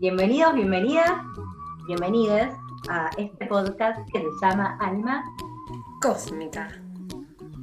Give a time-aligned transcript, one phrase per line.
[0.00, 1.10] Bienvenidos, bienvenidas,
[1.88, 2.54] bienvenidas
[2.88, 5.24] a este podcast que se llama Alma
[6.00, 6.68] Cósmica.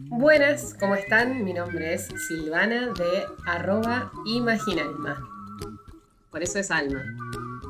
[0.10, 1.46] Buenas, ¿cómo están?
[1.46, 5.18] Mi nombre es Silvana de arroba imaginalma.
[6.30, 7.06] Por eso es Alma.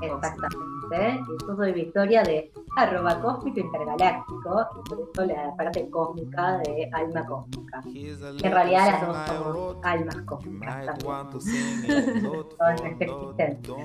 [0.02, 1.24] Exactamente.
[1.30, 6.90] Y yo soy Victoria de arroba cósmico intergaláctico, y por eso la parte cósmica de
[6.92, 7.82] alma cósmica.
[7.86, 12.50] En realidad las dos somos almas cósmicas también.
[12.58, 13.76] Toda nuestra existencia.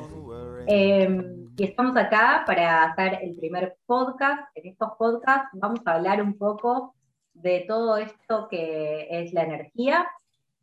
[0.67, 4.43] Eh, y estamos acá para hacer el primer podcast.
[4.55, 6.95] En estos podcasts vamos a hablar un poco
[7.35, 10.07] de todo esto que es la energía,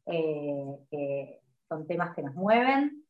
[0.05, 1.39] eh, que
[1.69, 3.03] son temas que nos mueven,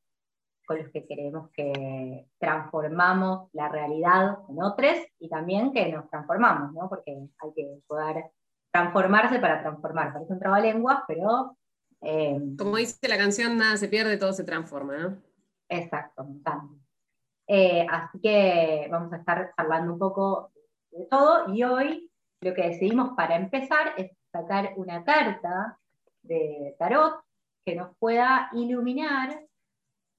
[0.68, 6.74] con los que queremos que transformamos la realidad con otros y también que nos transformamos,
[6.74, 6.90] ¿no?
[6.90, 8.26] Porque hay que poder
[8.70, 10.12] transformarse para transformar.
[10.12, 11.58] Parece un trabalenguas, pero...
[12.02, 15.18] Eh, Como dice la canción, nada se pierde, todo se transforma, ¿no?
[15.70, 16.28] Exacto,
[17.50, 20.52] eh, así que vamos a estar hablando un poco
[20.92, 25.80] de todo y hoy lo que decidimos para empezar es sacar una carta
[26.24, 27.22] de tarot
[27.66, 29.47] que nos pueda iluminar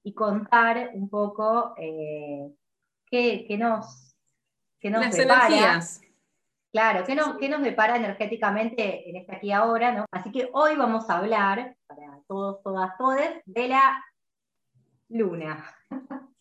[0.03, 2.51] y contar un poco eh,
[3.05, 4.15] qué, nos,
[4.79, 5.79] qué nos depara.
[6.71, 10.05] Claro, qué nos, qué nos depara energéticamente en este aquí ahora, ¿no?
[10.11, 14.03] Así que hoy vamos a hablar, para todos, todas, todes, de la
[15.09, 15.75] luna.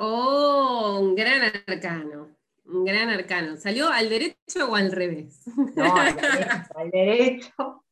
[0.00, 2.28] Oh, un gran arcano.
[2.66, 3.56] Un gran arcano.
[3.56, 5.42] ¿Salió al derecho o al revés?
[5.74, 6.72] No, al derecho.
[6.76, 7.84] Al derecho.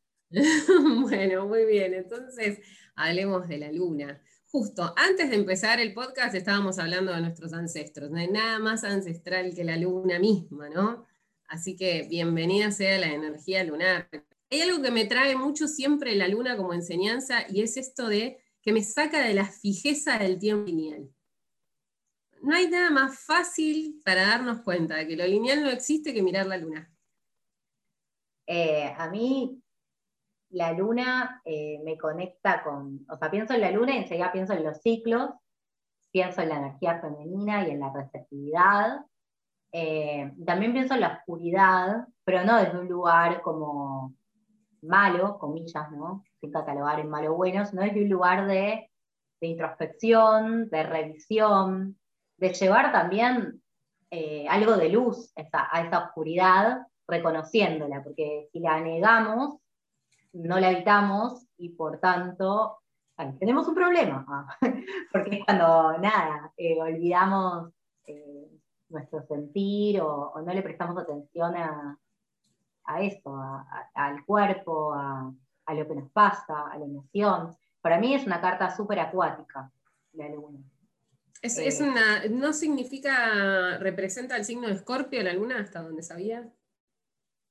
[1.01, 1.95] bueno, muy bien.
[1.95, 2.61] Entonces,
[2.95, 4.23] hablemos de la luna
[4.57, 8.11] justo antes de empezar el podcast estábamos hablando de nuestros ancestros.
[8.11, 11.05] No hay nada más ancestral que la luna misma, ¿no?
[11.47, 14.09] Así que bienvenida sea la energía lunar.
[14.51, 18.39] Hay algo que me trae mucho siempre la luna como enseñanza y es esto de
[18.63, 21.11] que me saca de la fijeza del tiempo lineal.
[22.41, 26.23] No hay nada más fácil para darnos cuenta de que lo lineal no existe que
[26.23, 26.91] mirar la luna.
[28.47, 29.63] Eh, a mí
[30.51, 34.53] la luna eh, me conecta con, o sea, pienso en la luna y enseguida pienso
[34.53, 35.31] en los ciclos,
[36.11, 39.05] pienso en la energía femenina y en la receptividad.
[39.73, 44.15] Eh, también pienso en la oscuridad, pero no desde un lugar como
[44.83, 46.25] malo, comillas, ¿no?
[46.41, 48.91] Sin catalogar en malo o bueno, sino desde un lugar de,
[49.41, 51.99] introspección, de revisión,
[52.39, 53.63] de llevar también
[54.11, 59.61] eh, algo de luz a esa oscuridad, reconociéndola, porque si la negamos,
[60.37, 62.79] no la habitamos y por tanto
[63.39, 64.59] tenemos un problema,
[65.13, 67.73] porque es cuando nada, eh, olvidamos
[68.07, 68.51] eh,
[68.91, 71.99] nuestro sentir o, no le prestamos atención a,
[72.85, 73.35] a esto,
[73.95, 75.33] al cuerpo, a,
[75.75, 77.57] lo que nos pasa, a la emoción.
[77.81, 79.71] Para mí es una carta súper acuática,
[80.13, 80.61] la luna.
[81.43, 86.03] Es, es, eh, una, ¿No significa, representa el signo de Escorpio la luna hasta donde
[86.03, 86.49] sabía?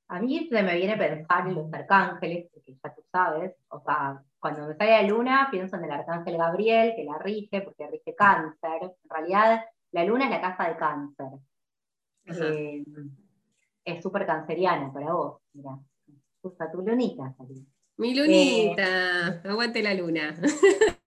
[0.07, 3.81] A mí se me viene a pensar en los arcángeles, porque ya tú sabes, o
[3.81, 7.87] sea, cuando me sale la luna pienso en el arcángel Gabriel, que la rige, porque
[7.87, 8.83] rige cáncer.
[8.83, 11.27] En realidad, la luna es la casa de cáncer.
[12.25, 12.83] Eh,
[13.83, 15.79] es súper canceriana para vos, mira.
[16.43, 17.35] Usa tu lunita,
[17.97, 20.35] Mi lunita, eh, aguante la luna.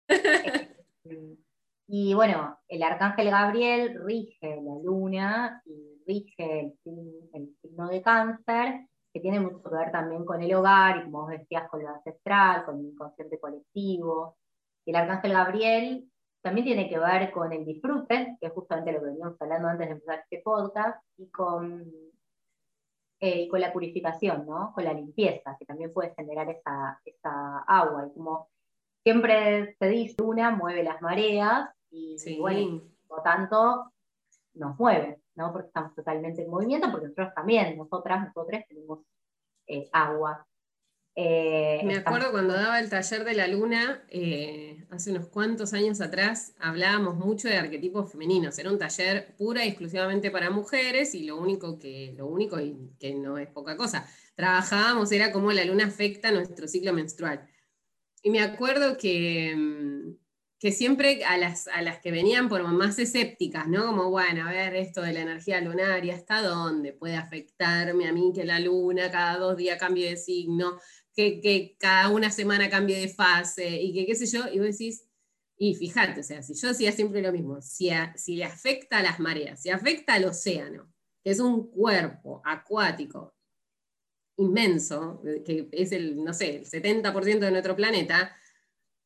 [1.87, 8.88] y bueno, el arcángel Gabriel rige la luna y rige el, el signo de cáncer
[9.19, 11.89] que tiene mucho que ver también con el hogar y como vos decías, con lo
[11.89, 14.37] ancestral, con el inconsciente colectivo.
[14.87, 19.07] El arcángel Gabriel también tiene que ver con el disfrute, que es justamente lo que
[19.07, 21.85] veníamos hablando antes de empezar este podcast, y con,
[23.21, 24.73] eh, con la purificación, ¿no?
[24.73, 28.07] con la limpieza, que también puede generar esa, esa agua.
[28.07, 28.49] Y como
[29.03, 33.93] siempre se dice, una mueve las mareas y, bueno, por lo tanto
[34.55, 35.21] nos mueve.
[35.39, 35.53] ¿No?
[35.53, 38.99] Porque estamos totalmente en movimiento, porque nosotros también, nosotras, nosotros tenemos
[39.69, 40.45] eh, agua.
[41.15, 46.01] Eh, Me acuerdo cuando daba el taller de la luna, eh, hace unos cuantos años
[46.01, 48.59] atrás, hablábamos mucho de arquetipos femeninos.
[48.59, 52.77] Era un taller pura y exclusivamente para mujeres, y lo único que, lo único y
[52.99, 57.49] que no es poca cosa, trabajábamos era cómo la luna afecta nuestro ciclo menstrual.
[58.23, 60.28] Y me acuerdo que mm,
[60.59, 63.87] que siempre a las, a las que venían por más escépticas, ¿no?
[63.87, 68.33] Como, bueno, a ver esto de la energía lunaria, ¿hasta dónde puede afectarme a mí
[68.35, 70.81] que la luna cada dos días cambie de signo,
[71.15, 74.49] que, cada una semana cambie de fase y que qué sé yo?
[74.53, 75.05] Y vos decís,
[75.57, 79.03] y fíjate, o sea, si yo decía siempre lo mismo, si, si le afecta a
[79.03, 83.35] las mareas, si afecta al océano, que es un cuerpo acuático
[84.39, 88.35] inmenso, que es el, no sé, el 70% de nuestro planeta,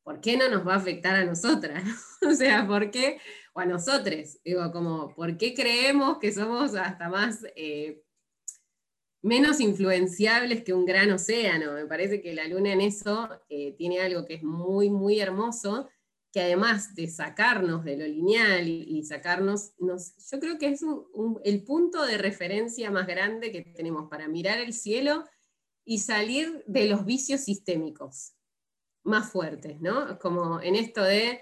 [0.03, 1.83] ¿por qué no nos va a afectar a nosotras?
[2.23, 3.19] o sea, ¿por qué
[3.53, 4.39] o a nosotros.
[4.45, 8.03] Digo, como, ¿por qué creemos que somos hasta más eh,
[9.23, 11.73] menos influenciables que un gran océano?
[11.73, 15.89] Me parece que la luna en eso eh, tiene algo que es muy, muy hermoso,
[16.33, 20.81] que además de sacarnos de lo lineal y, sacarnos, yo creo que es
[21.45, 25.25] el punto de referencia más grande que tenemos para mirar el cielo
[25.85, 28.33] y salir de los vicios sistémicos
[29.05, 30.19] más fuertes, ¿no?
[30.19, 31.41] Como en esto de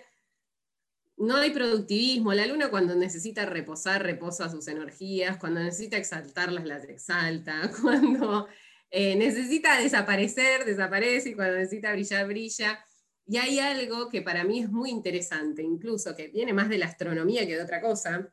[1.20, 6.84] no hay productivismo, la luna cuando necesita reposar, reposa sus energías, cuando necesita exaltarlas, las
[6.84, 8.48] exalta, cuando
[8.90, 12.84] eh, necesita desaparecer, desaparece, y cuando necesita brillar, brilla.
[13.26, 16.86] Y hay algo que para mí es muy interesante, incluso que viene más de la
[16.86, 18.32] astronomía que de otra cosa,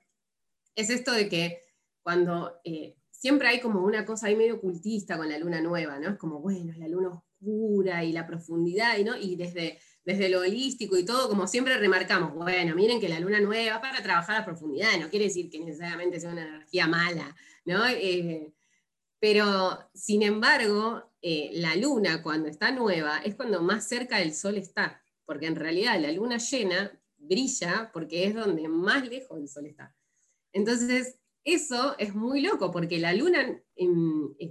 [0.74, 1.64] es esto de que
[2.02, 6.12] cuando eh, siempre hay como una cosa ahí medio ocultista con la luna nueva, ¿no?
[6.12, 9.16] Es como, bueno, es la luna y la profundidad, ¿no?
[9.18, 13.40] Y desde, desde lo holístico y todo, como siempre remarcamos, bueno, miren que la luna
[13.40, 17.36] nueva para trabajar a profundidad, no quiere decir que necesariamente sea una energía mala,
[17.66, 17.86] ¿no?
[17.88, 18.54] Eh,
[19.20, 24.58] pero, sin embargo, eh, la luna cuando está nueva es cuando más cerca del sol
[24.58, 29.66] está, porque en realidad la luna llena brilla porque es donde más lejos del sol
[29.66, 29.96] está.
[30.54, 33.58] Entonces, eso es muy loco, porque la luna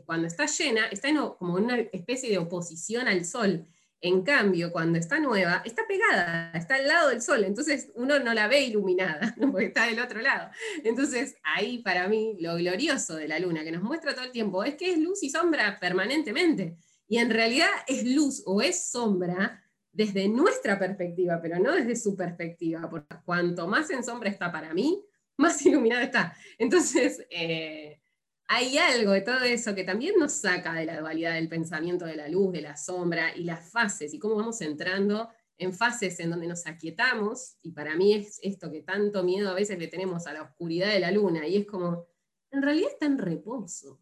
[0.06, 3.66] cuando está llena está como una especie de oposición al sol.
[4.00, 8.32] En cambio, cuando está nueva, está pegada, está al lado del sol, entonces uno no
[8.32, 10.50] la ve iluminada, porque está del otro lado.
[10.84, 14.64] Entonces, ahí para mí lo glorioso de la luna, que nos muestra todo el tiempo,
[14.64, 16.78] es que es luz y sombra permanentemente.
[17.08, 22.16] Y en realidad es luz o es sombra desde nuestra perspectiva, pero no desde su
[22.16, 25.04] perspectiva, porque cuanto más en sombra está para mí,
[25.38, 26.36] más iluminada está.
[26.58, 28.00] Entonces, eh,
[28.48, 32.16] hay algo de todo eso que también nos saca de la dualidad del pensamiento de
[32.16, 35.28] la luz, de la sombra y las fases, y cómo vamos entrando
[35.58, 39.54] en fases en donde nos aquietamos, y para mí es esto que tanto miedo a
[39.54, 42.06] veces le tenemos a la oscuridad de la luna, y es como,
[42.50, 44.00] en realidad está en reposo.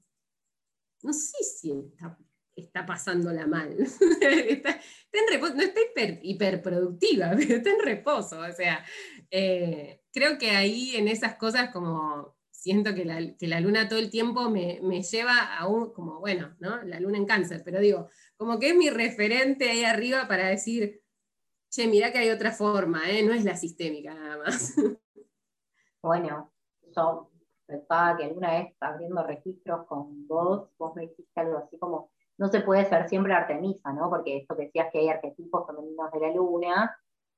[1.03, 2.19] No sé si está,
[2.57, 3.77] está pasándola mal.
[4.21, 4.81] está,
[5.13, 5.81] en reposo, no está
[6.23, 8.41] hiperproductiva, pero está en reposo.
[8.41, 8.85] O sea,
[9.37, 14.49] eh, creo que ahí en esas cosas como siento que la, luna todo el tiempo
[14.49, 16.81] me, lleva a un, como bueno, ¿no?
[16.85, 21.03] La luna en cáncer, pero digo, como que es mi referente ahí arriba para decir,
[21.69, 23.25] che, mirá que hay otra forma, ¿eh?
[23.25, 24.75] no es la sistémica nada más.
[26.01, 26.53] Bueno,
[26.95, 27.31] yo
[27.65, 32.49] pensaba que alguna vez abriendo registros con vos, vos me dijiste algo así como, no
[32.49, 34.11] se puede ser siempre Artemisa, ¿no?
[34.11, 36.95] Porque esto que decías que hay arquetipos femeninos de la luna,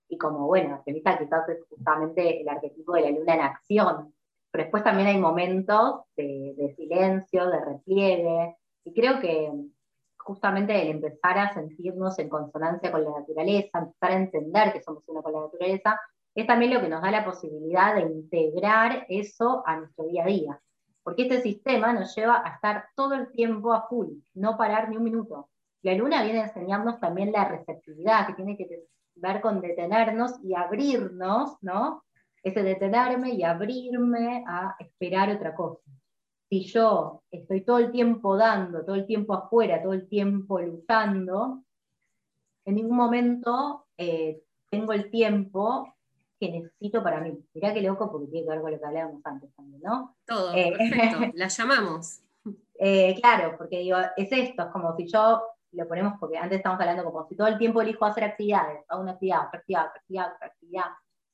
[0.09, 4.15] y como, bueno, Artemisa quizás es justamente el arquetipo de la luna en acción,
[4.51, 9.53] pero después también hay momentos de, silencio, de repliegue, y creo que
[10.19, 15.03] justamente el empezar a sentirnos en consonancia con la naturaleza, empezar a entender que somos
[15.09, 16.01] uno con la naturaleza,
[16.35, 20.27] es también lo que nos da la posibilidad de integrar eso a nuestro día a
[20.27, 20.61] día.
[21.03, 24.97] Porque este sistema nos lleva a estar todo el tiempo a full, no parar ni
[24.97, 25.49] un minuto.
[25.83, 28.67] La luna viene a enseñarnos también la receptividad, que tiene que
[29.17, 32.03] ver con detenernos y abrirnos, ¿no?
[32.47, 35.83] ese detenerme y abrirme a esperar otra cosa.
[36.49, 41.65] Si yo estoy todo el tiempo dando, todo el tiempo afuera, todo el tiempo luchando,
[42.65, 44.41] en ningún momento eh,
[44.71, 45.93] tengo el tiempo
[46.39, 47.37] que necesito para mí.
[47.53, 50.15] Mirá qué loco porque tiene que ver con lo que hablábamos antes también, ¿no?
[50.25, 52.21] Todo, eh, perfecto, la llamamos.
[52.79, 55.43] Eh, claro, porque digo, es esto, es como si yo
[55.73, 59.03] lo ponemos, porque antes estamos hablando como si todo el tiempo elijo hacer actividades, hago
[59.03, 60.85] una actividad, otra actividad, otra actividad, otra actividad,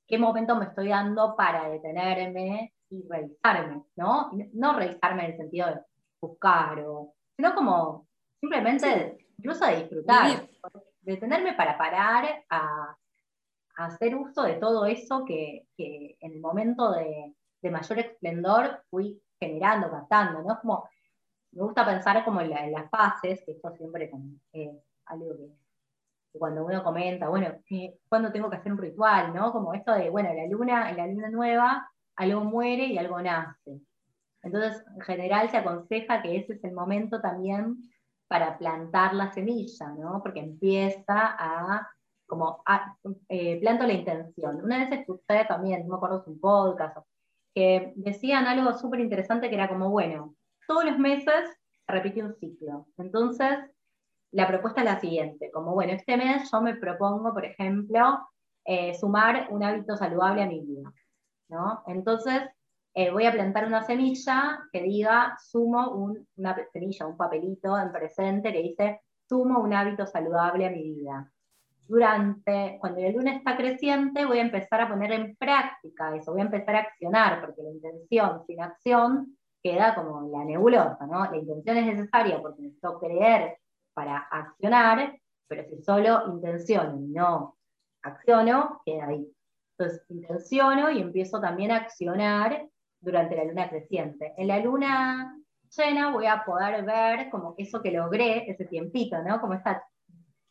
[0.07, 4.31] qué momento me estoy dando para detenerme y revisarme, ¿no?
[4.53, 5.81] No revisarme en el sentido de
[6.21, 8.07] buscar, o, sino como
[8.41, 10.49] simplemente incluso de disfrutar,
[11.01, 12.97] detenerme para parar a,
[13.77, 17.35] hacer uso de todo eso que, en el momento de,
[17.71, 20.61] mayor esplendor fui generando, captando, ¿no?
[20.61, 20.89] Como,
[21.53, 24.11] me gusta pensar como en, las fases, que esto siempre
[24.53, 24.71] es
[25.07, 25.35] algo
[26.33, 27.49] que cuando uno comenta, bueno,
[28.09, 29.35] ¿cuándo tengo que hacer un ritual?
[29.35, 29.53] ¿no?
[29.53, 33.81] Como esto de, bueno, la luna, en la luna nueva, algo muere y algo nace.
[34.43, 37.77] Entonces, en general se aconseja que ese es el momento también
[38.29, 40.21] para plantar la semilla, ¿no?
[40.23, 41.87] Porque empieza a,
[42.27, 42.63] como,
[43.29, 44.65] eh, planto la intención.
[44.65, 46.97] Una vez escuché también, no me acuerdo si un podcast,
[47.55, 50.35] que decían algo súper interesante que era como, bueno,
[50.67, 51.51] todos los meses
[51.87, 52.87] se repite un ciclo.
[52.99, 53.59] Entonces,
[54.33, 58.21] la propuesta es la siguiente, como bueno, este mes yo me propongo, por ejemplo,
[58.65, 60.93] eh, sumar un hábito saludable a mi vida,
[61.49, 61.83] ¿no?
[61.87, 62.43] Entonces,
[62.95, 65.91] eh, voy a plantar una semilla que diga, sumo
[66.37, 71.31] una semilla, un papelito en presente que dice, sumo un hábito saludable a mi vida.
[71.89, 76.41] durante, cuando la luna está creciente, voy a empezar a poner en práctica eso, voy
[76.41, 81.31] a empezar a accionar, porque la intención sin acción queda como la nebulosa, ¿no?
[81.31, 83.59] La intención es necesaria porque necesito creer
[83.95, 87.57] para accionar, pero si solo intenciono y no
[88.03, 89.27] acciono, queda ahí.
[89.79, 92.69] Entonces, intenciono y empiezo también a accionar
[93.01, 94.35] durante la luna creciente.
[94.37, 95.37] En la luna
[95.77, 99.41] llena voy a poder ver como eso que logré, ese tiempito, ¿no?
[99.41, 99.85] Como está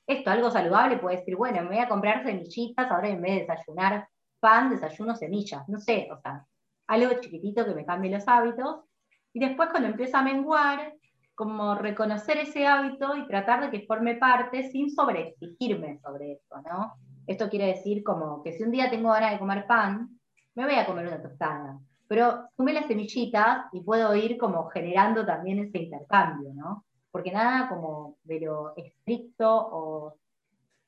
[0.08, 3.40] esto, algo saludable, puede decir, bueno, me voy a comprar semillitas, ahora en vez de
[3.42, 4.08] desayunar
[4.40, 6.46] pan, desayuno semillas, no sé, o sea,
[6.88, 8.84] algo chiquitito que me cambie los hábitos.
[9.34, 10.94] Y después cuando empieza a menguar,
[11.36, 16.94] como reconocer ese hábito y tratar de que forme parte sin sobreexigirme sobre eso, ¿no?
[17.26, 20.20] Esto quiere decir como que si un día tengo ganas de comer pan,
[20.56, 25.26] me voy a comer una tostada, pero sume las semillitas y puedo ir como generando
[25.26, 26.86] también ese intercambio, ¿no?
[27.10, 30.16] Porque nada como de lo estricto o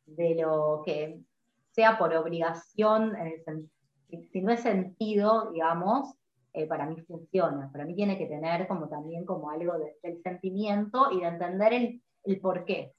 [0.05, 1.19] de lo que
[1.71, 3.15] sea por obligación,
[4.31, 6.13] si no es sentido, digamos,
[6.53, 7.71] eh, para mí funciona.
[7.71, 12.01] Para mí tiene que tener como también como algo del sentimiento y de entender el,
[12.23, 12.93] el por qué.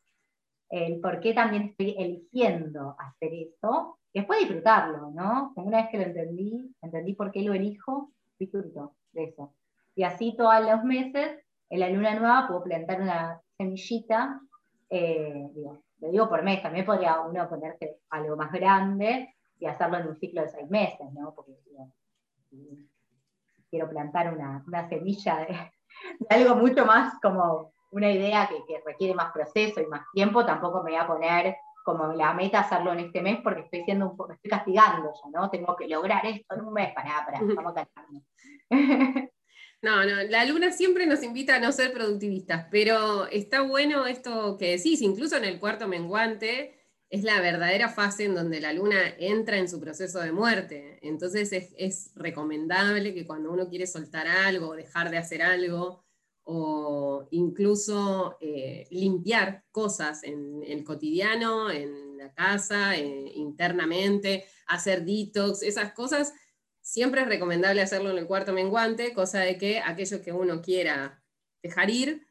[0.69, 3.99] El por qué también estoy eligiendo hacer eso.
[4.13, 5.53] Después disfrutarlo, ¿no?
[5.55, 9.55] Como una vez que lo entendí, entendí por qué lo elijo, disfruto de eso.
[9.95, 11.39] Y así todos los meses,
[11.71, 14.41] en la luna nueva, puedo plantar una semillita,
[14.91, 19.99] eh, digo, lo digo por mes, también podría uno ponerse algo más grande y hacerlo
[19.99, 21.35] en un ciclo de seis meses, ¿no?
[21.35, 21.93] Porque digo,
[23.75, 25.73] quiero plantar una, semilla de,
[26.31, 30.93] algo mucho más como una idea que, requiere más proceso y más tiempo, tampoco me
[30.93, 34.33] voy a poner como la meta hacerlo en este mes porque estoy siendo un poco,
[34.33, 35.51] estoy castigando ya, ¿no?
[35.51, 37.89] Tengo que lograr esto en un mes, para, para, vamos a
[39.83, 44.57] No, no, la luna siempre nos invita a no ser productivistas, pero está bueno esto
[44.57, 46.74] que decís, incluso en el cuarto menguante,
[47.15, 50.99] es la verdadera fase en donde la luna entra en su proceso de muerte.
[51.01, 56.03] Entonces es, recomendable que cuando uno quiere soltar algo, dejar de hacer algo,
[56.43, 65.63] o incluso eh, limpiar cosas en el cotidiano, en la casa, eh, internamente, hacer detox,
[65.63, 66.33] esas cosas,
[66.81, 71.23] siempre es recomendable hacerlo en el cuarto menguante, cosa de que aquello que uno quiera
[71.63, 72.27] dejar ir,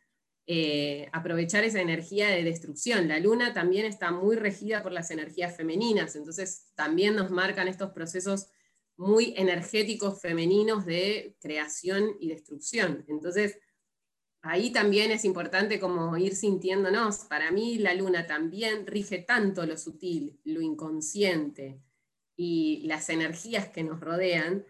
[0.45, 3.07] eh, aprovechar esa energía de destrucción.
[3.07, 7.91] La luna también está muy regida por las energías femeninas, entonces también nos marcan estos
[7.91, 8.47] procesos
[8.97, 13.05] muy energéticos femeninos de creación y destrucción.
[13.07, 13.57] Entonces,
[14.41, 17.19] ahí también es importante como ir sintiéndonos.
[17.25, 21.79] Para mí la luna también rige tanto lo sutil, lo inconsciente
[22.35, 24.65] y las energías que nos rodean,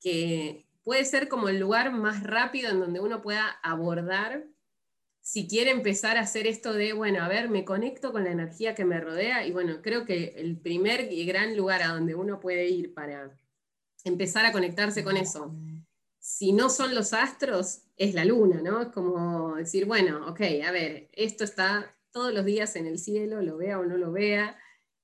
[0.00, 4.46] que puede ser como el lugar más rápido en donde uno pueda abordar
[5.20, 8.74] si quiere empezar a hacer esto de, bueno, a ver, me conecto con la energía
[8.74, 12.40] que me rodea y bueno, creo que el primer y gran lugar a donde uno
[12.40, 13.38] puede ir para
[14.04, 15.54] empezar a conectarse con eso,
[16.18, 18.82] si no son los astros, es la luna, ¿no?
[18.82, 23.42] Es como decir, bueno, ok, a ver, esto está todos los días en el cielo,
[23.42, 24.58] lo vea o no lo vea,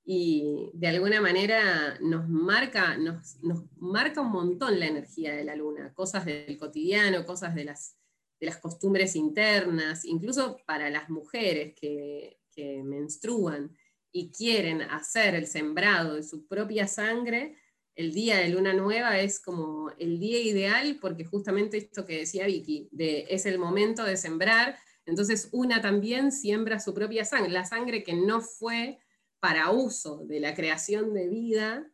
[0.05, 5.57] y de alguna manera nos marca, nos, nos marca un montón la energía de la
[5.57, 7.97] luna, cosas del cotidiano, cosas de las
[8.39, 12.39] de las costumbres internas, incluso para las mujeres que,
[12.85, 13.77] menstruan
[14.11, 17.59] y quieren hacer el sembrado de su propia sangre,
[17.95, 22.47] el día de luna nueva es como el día ideal porque justamente esto que decía
[22.47, 27.67] Vicky, de, es el momento de sembrar, entonces una también siembra su propia sangre, la
[27.67, 28.99] sangre que no fue
[29.39, 31.91] para uso de la creación de vida,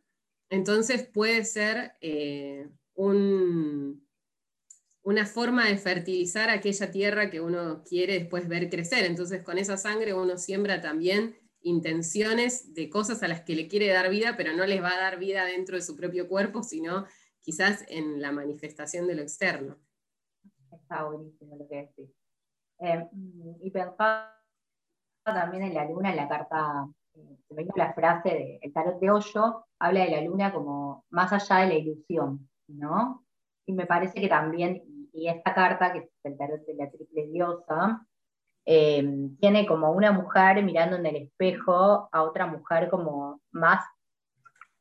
[0.49, 4.02] entonces puede ser eh, un,
[5.03, 9.05] una forma de fertilizar aquella tierra que uno quiere después ver crecer.
[9.05, 13.87] Entonces con esa sangre uno siembra también intenciones de cosas a las que le quiere
[13.87, 17.05] dar vida, pero no les va a dar vida dentro de su propio cuerpo, sino
[17.41, 19.77] quizás en la manifestación de lo externo.
[20.71, 22.09] Está buenísimo lo que decís.
[22.79, 23.07] Eh,
[23.61, 24.33] y pensaba
[25.23, 30.05] también en la luna, en la carta, eh, la frase el tarot de hoyo, habla
[30.05, 33.25] de la luna como más allá de la ilusión, ¿no?
[33.65, 34.83] Y me parece que también,
[35.13, 38.05] y esta carta, que es el tarot de la triple diosa,
[38.65, 43.85] eh, tiene como una mujer mirando en el espejo a otra mujer como más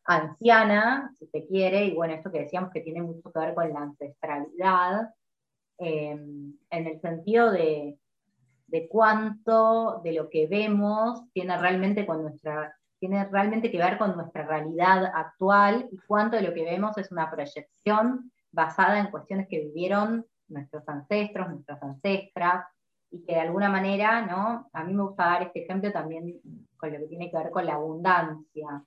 [0.05, 3.73] anciana, si se quiere, y bueno, esto que decíamos que tiene mucho que ver con
[3.73, 5.11] la ancestralidad,
[5.79, 7.99] eh, en el sentido de,
[8.67, 14.17] de cuánto de lo que vemos tiene realmente, con nuestra, tiene realmente que ver con
[14.17, 19.49] nuestra realidad actual y cuánto de lo que vemos es una proyección basada en cuestiones
[19.49, 22.67] que vivieron nuestros ancestros, nuestras ancestras,
[23.11, 24.71] y que de alguna manera, ¿no?
[24.73, 26.41] A mí me gusta dar este ejemplo también
[26.77, 28.85] con lo que tiene que ver con la abundancia.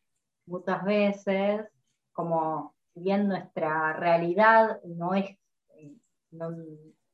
[0.48, 1.68] Muchas veces,
[2.12, 5.30] como si bien nuestra realidad no es,
[5.76, 5.94] eh,
[6.32, 6.52] no,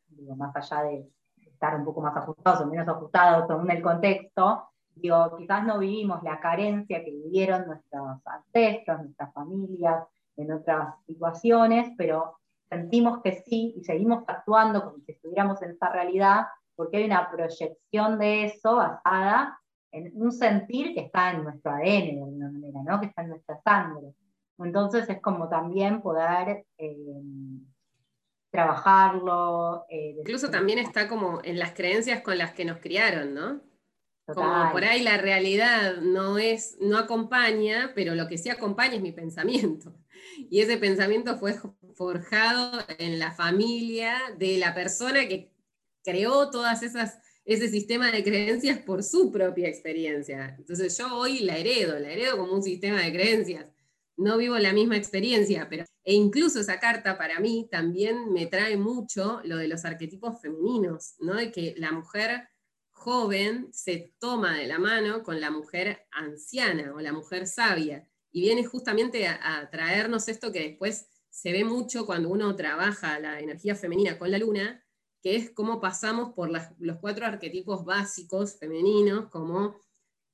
[0.08, 4.70] digo, más allá de estar un poco más ajustados o menos ajustados según el contexto,
[4.96, 10.06] digo, quizás no vivimos la carencia que vivieron nuestros ancestros, nuestras familias,
[10.38, 12.38] en otras situaciones, pero
[12.72, 17.30] sentimos que sí y seguimos actuando como si estuviéramos en esa realidad, porque hay una
[17.30, 19.60] proyección de eso basada
[19.92, 23.02] en un sentir que está en nuestro ADN de alguna manera, ¿no?
[23.02, 24.14] que está en nuestra sangre.
[24.58, 26.96] Entonces es como también poder eh,
[28.52, 29.86] trabajarlo.
[29.90, 33.60] Eh, Incluso también está como en las creencias con las que nos criaron, ¿no?
[34.34, 39.02] Como por ahí la realidad no es, no acompaña, pero lo que sí acompaña es
[39.02, 39.94] mi pensamiento.
[40.50, 41.56] Y ese pensamiento fue
[41.96, 45.52] forjado en la familia de la persona que
[46.04, 50.56] creó todas esas ese sistema de creencias por su propia experiencia.
[50.58, 53.66] Entonces yo hoy la heredo, la heredo como un sistema de creencias.
[54.18, 58.78] No vivo la misma experiencia, pero e incluso esa carta para mí también me trae
[58.78, 61.36] mucho lo de los arquetipos femeninos, ¿no?
[61.36, 62.48] De que la mujer
[63.02, 68.08] joven se toma de la mano con la mujer anciana o la mujer sabia.
[68.32, 73.40] Y viene justamente a, traernos esto que después se ve mucho cuando uno trabaja la
[73.40, 74.86] energía femenina con la luna,
[75.22, 79.76] que es cómo pasamos por los cuatro arquetipos básicos femeninos, como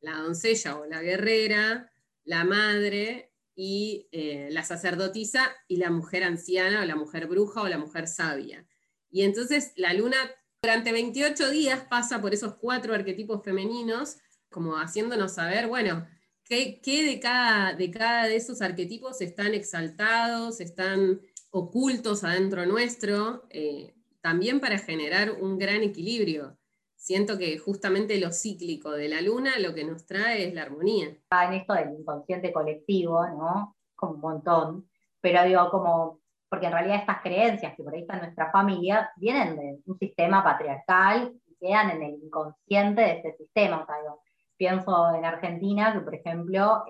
[0.01, 1.91] la doncella o la guerrera,
[2.25, 7.67] la madre y eh, la sacerdotisa y la mujer anciana o la mujer bruja o
[7.67, 8.67] la mujer sabia.
[9.09, 10.17] Y entonces la luna
[10.62, 14.18] durante 28 días pasa por esos cuatro arquetipos femeninos,
[14.50, 16.08] como haciéndonos saber, bueno,
[16.44, 21.22] qué, de, cada, de cada de esos arquetipos están exaltados, están
[21.52, 26.58] ocultos adentro nuestro, eh, también para generar un gran equilibrio.
[26.96, 31.16] Siento que justamente lo cíclico de la luna lo que nos trae es la armonía.
[31.32, 33.78] En esto del inconsciente colectivo, ¿no?
[33.96, 34.90] Como un montón,
[35.22, 39.12] pero digo, como porque en realidad estas creencias que por ahí están en nuestra familia
[39.17, 43.83] vienen de un sistema patriarcal y quedan en el inconsciente de ese sistema.
[43.83, 44.21] O
[44.57, 46.83] pienso en Argentina, que por ejemplo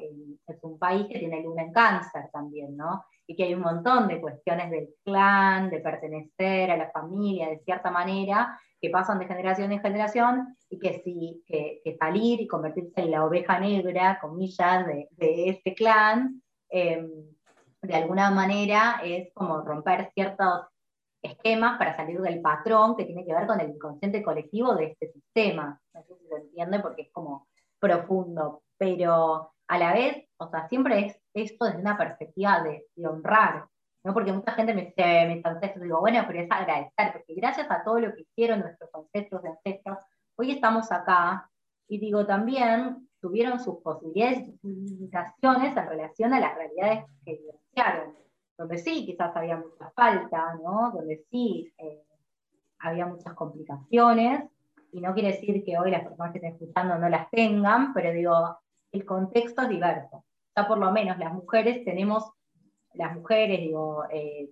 [0.47, 3.03] es un país que tiene luna en cáncer también, ¿no?
[3.27, 7.59] Y que hay un montón de cuestiones del clan, de pertenecer a la familia, de
[7.59, 13.01] cierta manera, que pasan de generación en generación y que, si, que, salir y convertirse
[13.01, 17.05] en la oveja negra, comillas, de, de ese clan, eh,
[17.81, 20.67] de alguna manera es como romper ciertos
[21.21, 25.11] esquemas para salir del patrón que tiene que ver con el inconsciente colectivo de este
[25.11, 25.79] sistema.
[25.93, 27.47] No sé si se entiende porque es como
[27.79, 33.67] profundo, pero a la vez, o sea, siempre es esto desde una perspectiva de, honrar,
[34.03, 34.13] ¿no?
[34.13, 37.83] Porque mucha gente me dice, mis ancestros, digo, bueno, pero es agradecer, porque gracias a
[37.83, 39.97] todo lo que hicieron nuestros ancestros y ancestros,
[40.37, 41.49] hoy estamos acá,
[41.89, 47.33] y digo también, tuvieron sus posibilidades y sus limitaciones en relación a las realidades que
[47.33, 48.15] vivenciaron,
[48.57, 50.91] donde sí quizás había mucha falta, ¿no?
[50.93, 52.03] donde sí eh,
[52.79, 54.43] había muchas complicaciones,
[54.93, 58.13] y no quiere decir que hoy las personas que estén escuchando no las tengan, pero
[58.13, 58.57] digo,
[58.93, 60.23] el contexto es diverso.
[60.55, 62.31] Ya por lo menos las mujeres tenemos,
[62.93, 64.49] las mujeres, digo, eh,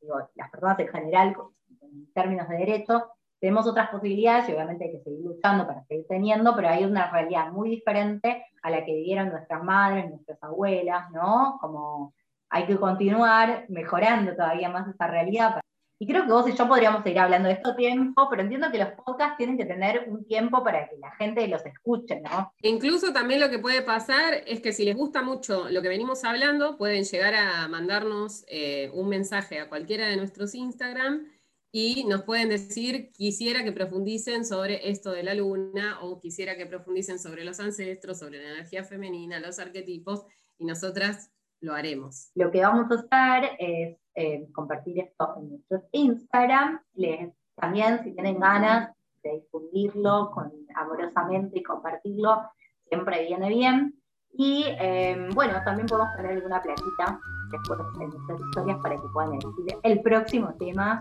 [0.00, 1.36] digo las personas en general,
[1.80, 3.02] en términos de derechos,
[3.40, 7.10] tenemos otras posibilidades y obviamente hay que seguir luchando para seguir teniendo, pero hay una
[7.10, 11.58] realidad muy diferente a la que vivieron nuestras madres, nuestras abuelas, ¿no?
[11.60, 12.14] Como
[12.50, 15.60] hay que continuar mejorando todavía más esa realidad.
[16.00, 18.78] Y creo que vos y yo podríamos seguir hablando de esto tiempo, pero entiendo que
[18.78, 22.52] los podcasts tienen que tener un tiempo para que la gente los escuche, ¿no?
[22.62, 26.22] Incluso también lo que puede pasar es que si les gusta mucho lo que venimos
[26.22, 31.26] hablando, pueden llegar a mandarnos eh, un mensaje a cualquiera de nuestros Instagram
[31.70, 36.66] y nos pueden decir, quisiera que profundicen sobre esto de la luna o quisiera que
[36.66, 40.24] profundicen sobre los ancestros, sobre la energía femenina, los arquetipos,
[40.58, 42.30] y nosotras lo haremos.
[42.34, 46.80] Lo que vamos a hacer es eh, compartir esto en nuestro Instagram.
[46.94, 52.50] Les, también, si tienen ganas de difundirlo con, amorosamente y compartirlo,
[52.88, 53.94] siempre viene bien.
[54.32, 59.32] Y eh, bueno, también podemos poner alguna platita después en nuestras historias para que puedan
[59.32, 61.00] elegir el próximo tema.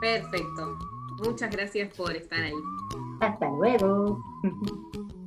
[0.00, 0.78] Perfecto.
[1.24, 2.52] Muchas gracias por estar ahí.
[3.20, 4.22] Hasta luego.